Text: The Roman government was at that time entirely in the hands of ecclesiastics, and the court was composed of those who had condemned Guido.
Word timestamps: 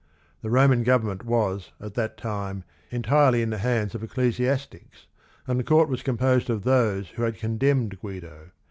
The 0.41 0.49
Roman 0.49 0.81
government 0.81 1.25
was 1.25 1.73
at 1.79 1.93
that 1.93 2.17
time 2.17 2.63
entirely 2.89 3.43
in 3.43 3.51
the 3.51 3.59
hands 3.59 3.93
of 3.93 4.01
ecclesiastics, 4.03 5.05
and 5.45 5.59
the 5.59 5.63
court 5.63 5.89
was 5.89 6.01
composed 6.01 6.49
of 6.49 6.63
those 6.63 7.09
who 7.09 7.21
had 7.21 7.37
condemned 7.37 7.99
Guido. 7.99 8.49